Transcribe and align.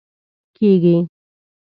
کیږي 0.55 0.95